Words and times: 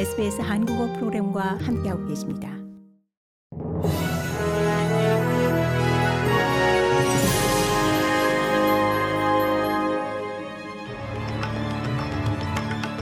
SBS 0.00 0.40
한국어 0.40 0.90
프로그램과 0.94 1.58
함께하고 1.60 2.06
계십니다. 2.06 2.48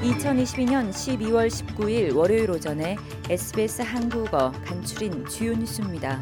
(2022년 0.03 0.91
12월 0.91 1.47
19일) 1.47 2.17
월요일 2.17 2.51
오전에 2.51 2.97
SBS 3.31 3.83
한국어 3.83 4.51
간추린 4.65 5.25
주요 5.27 5.55
뉴스입니다. 5.55 6.21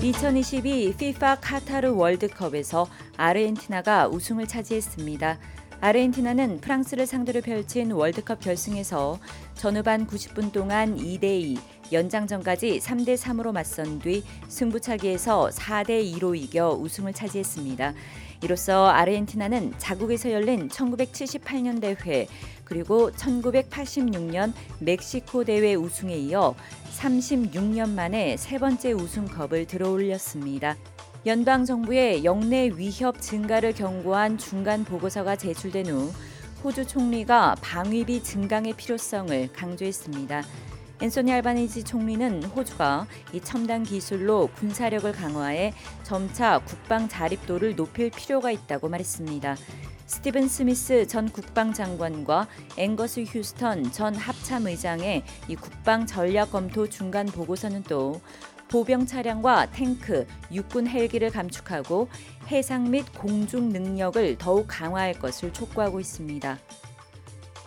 2022 0.00 0.90
FIFA 0.90 1.34
카타르 1.40 1.96
월드컵에서 1.96 2.86
아르헨티나가 3.16 4.06
우승을 4.06 4.46
차지했습니다. 4.46 5.36
아르헨티나는 5.80 6.60
프랑스를 6.60 7.06
상대로 7.06 7.40
펼친 7.40 7.92
월드컵 7.92 8.40
결승에서 8.40 9.20
전후반 9.54 10.08
90분 10.08 10.50
동안 10.50 10.96
2대2, 10.96 11.56
연장전까지 11.92 12.80
3대3으로 12.80 13.52
맞선 13.52 14.00
뒤 14.00 14.24
승부차기에서 14.48 15.50
4대2로 15.52 16.36
이겨 16.36 16.72
우승을 16.72 17.12
차지했습니다. 17.12 17.94
이로써 18.42 18.88
아르헨티나는 18.88 19.74
자국에서 19.78 20.32
열린 20.32 20.68
1978년 20.68 21.80
대회 21.80 22.26
그리고 22.64 23.12
1986년 23.12 24.52
멕시코 24.80 25.44
대회 25.44 25.74
우승에 25.74 26.16
이어 26.16 26.56
36년 26.96 27.90
만에 27.90 28.36
세 28.36 28.58
번째 28.58 28.92
우승컵을 28.92 29.66
들어올렸습니다. 29.66 30.76
연방 31.26 31.64
정부의 31.64 32.24
영내 32.24 32.70
위협 32.76 33.20
증가를 33.20 33.74
경고한 33.74 34.38
중간 34.38 34.84
보고서가 34.84 35.34
제출된 35.34 35.88
후 35.88 36.12
호주 36.62 36.86
총리가 36.86 37.56
방위비 37.60 38.22
증강의 38.22 38.74
필요성을 38.74 39.52
강조했습니다. 39.52 40.42
앤소니 41.00 41.32
알바니지 41.32 41.84
총리는 41.84 42.44
호주가 42.44 43.06
이 43.32 43.40
첨단 43.40 43.82
기술로 43.82 44.48
군사력을 44.54 45.10
강화해 45.12 45.74
점차 46.04 46.60
국방 46.60 47.08
자립도를 47.08 47.74
높일 47.74 48.10
필요가 48.10 48.52
있다고 48.52 48.88
말했습니다. 48.88 49.56
스티븐 50.06 50.48
스미스 50.48 51.06
전 51.06 51.28
국방장관과 51.28 52.46
앵거스 52.76 53.24
휴스턴 53.26 53.92
전 53.92 54.14
합참의장의 54.14 55.24
이 55.48 55.56
국방 55.56 56.06
전략 56.06 56.52
검토 56.52 56.88
중간 56.88 57.26
보고서는 57.26 57.82
또 57.82 58.20
보병 58.68 59.06
차량과 59.06 59.70
탱크, 59.70 60.26
육군 60.52 60.86
헬기를 60.86 61.30
감축하고 61.30 62.08
해상 62.48 62.90
및 62.90 63.04
공중 63.16 63.70
능력을 63.70 64.36
더욱 64.38 64.66
강화할 64.68 65.14
것을 65.14 65.52
촉구하고 65.52 66.00
있습니다. 66.00 66.58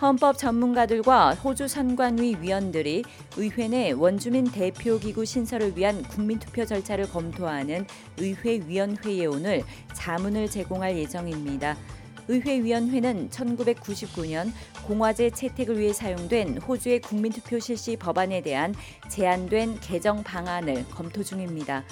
헌법 0.01 0.35
전문가들과 0.35 1.35
호주 1.35 1.67
선관위 1.67 2.37
위원들이 2.41 3.03
의회 3.37 3.67
내 3.67 3.91
원주민 3.91 4.45
대표기구 4.45 5.25
신설을 5.25 5.77
위한 5.77 6.01
국민투표 6.01 6.65
절차를 6.65 7.07
검토하는 7.07 7.85
의회 8.17 8.61
위원회에 8.65 9.27
오늘 9.27 9.63
자문을 9.93 10.49
제공할 10.49 10.97
예정입니다. 10.97 11.77
의회위원회는 12.27 13.29
1999년 13.29 14.51
공화제 14.85 15.29
채택을 15.29 15.79
위해 15.79 15.93
사용된 15.93 16.57
호주의 16.59 16.99
국민투표 16.99 17.59
실시 17.59 17.95
법안에 17.97 18.41
대한 18.41 18.73
제안된 19.09 19.79
개정 19.79 20.23
방안을 20.23 20.85
검토 20.89 21.23
중입니다. 21.23 21.83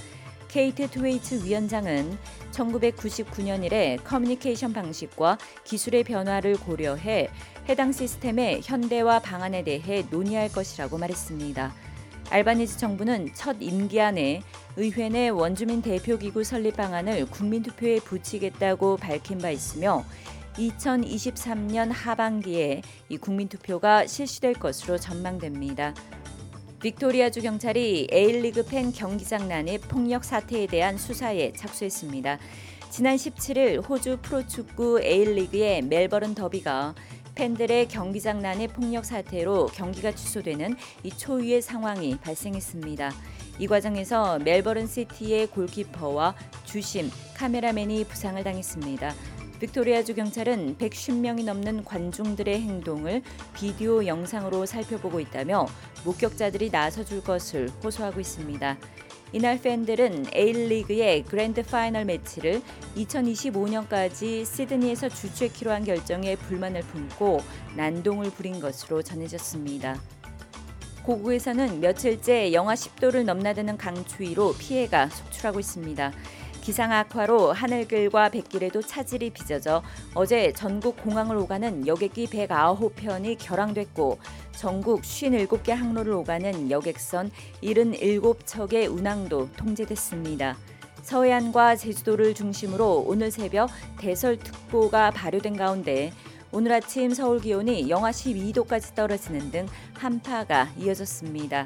케이트 0.50 0.90
트웨이트 0.90 1.46
위원장은 1.46 2.18
1999년 2.52 3.64
이래 3.64 3.98
커뮤니케이션 4.04 4.74
방식과 4.74 5.38
기술의 5.64 6.04
변화를 6.04 6.58
고려해 6.58 7.30
해당 7.70 7.92
시스템의 7.92 8.62
현대화 8.64 9.20
방안에 9.20 9.64
대해 9.64 10.04
논의할 10.10 10.52
것이라고 10.52 10.98
말했습니다. 10.98 11.74
알바니즈 12.32 12.78
정부는 12.78 13.30
첫 13.34 13.58
임기 13.60 14.02
안에 14.02 14.42
의회 14.76 15.10
내 15.10 15.30
원주민 15.30 15.82
대표기구 15.82 16.44
설립 16.44 16.78
방안을 16.78 17.26
국민투표에 17.28 18.00
붙이겠다고 18.00 18.98
밝힌 18.98 19.40
바 19.40 19.50
있으며 19.50 20.06
2023년 20.56 21.90
하반기에 21.92 22.82
이 23.10 23.18
국민투표가 23.18 24.08
실시될 24.08 24.54
것으로 24.54 24.98
전망됩니다. 24.98 25.94
빅토리아주 26.82 27.42
경찰이 27.42 28.08
A리그 28.12 28.64
팬 28.66 28.92
경기장 28.92 29.50
난입 29.50 29.88
폭력 29.90 30.24
사태에 30.24 30.66
대한 30.68 30.98
수사에 30.98 31.52
착수했습니다. 31.54 32.40
지난 32.90 33.16
17일 33.18 33.88
호주 33.88 34.20
프로축구 34.22 35.02
A리그의 35.02 35.82
멜버른 35.84 36.36
더비가 36.36 36.96
팬들의 37.40 37.88
경기장 37.88 38.42
난입 38.42 38.74
폭력 38.74 39.06
사태로 39.06 39.68
경기가 39.68 40.12
취소되는 40.12 40.76
이 41.04 41.10
초유의 41.10 41.62
상황이 41.62 42.18
발생했습니다. 42.20 43.14
이 43.60 43.66
과정에서 43.66 44.40
멜버른 44.40 44.88
시티의 44.88 45.48
골키퍼와 45.48 46.36
주심, 46.66 47.10
카메라맨이 47.36 48.04
부상을 48.04 48.44
당했습니다. 48.44 49.14
빅토리아주 49.60 50.16
경찰은 50.16 50.78
110명이 50.78 51.44
넘는 51.44 51.84
관중들의 51.84 52.62
행동을 52.62 53.22
비디오 53.54 54.06
영상으로 54.06 54.66
살펴보고 54.66 55.20
있다며 55.20 55.68
목격자들이 56.06 56.70
나서줄 56.70 57.24
것을 57.24 57.70
호소하고 57.84 58.22
있습니다. 58.22 58.78
이날 59.32 59.62
팬들은 59.62 60.28
A리그의 60.34 61.24
grand 61.24 61.62
final 61.62 62.06
match를 62.06 62.62
2025년까지 62.96 64.46
시드니에서 64.46 65.10
주최키로 65.10 65.72
한 65.72 65.84
결정에 65.84 66.36
불만을 66.36 66.82
품고 66.82 67.42
난동을 67.76 68.32
부린 68.32 68.60
것으로 68.60 69.04
전해졌습니다. 69.04 70.02
고국에서는 71.04 71.80
며칠째 71.80 72.54
영하 72.54 72.74
10도를 72.74 73.24
넘나드는 73.24 73.78
강추위로 73.78 74.54
피해가 74.54 75.10
속출하고 75.10 75.60
있습니다. 75.60 76.14
기상 76.70 76.92
악화로 76.92 77.52
하늘길과 77.52 78.30
백길에도 78.30 78.84
차질이 78.84 79.32
빚어져 79.32 79.82
어제 80.14 80.54
전국 80.54 80.98
공항을 80.98 81.36
오가는 81.36 81.88
여객기 81.88 82.28
109편이 82.28 83.38
결항됐고 83.40 84.20
전국 84.52 85.02
57개 85.02 85.72
항로를 85.72 86.14
오가는 86.14 86.70
여객선 86.70 87.32
77척의 87.64 88.88
운항도 88.96 89.50
통제됐습니다. 89.58 90.58
서해안과 91.02 91.76
제주도를 91.76 92.36
중심으로 92.36 93.04
오늘 93.08 93.32
새벽 93.32 93.72
대설특보가 93.98 95.10
발효된 95.10 95.58
가운데 95.58 96.14
오늘 96.52 96.74
아침 96.74 97.16
서울 97.16 97.42
기온이 97.42 97.90
영하 97.90 98.12
12도까지 98.12 98.94
떨어지는 98.94 99.50
등 99.50 99.66
한파가 99.96 100.70
이어졌습니다. 100.78 101.66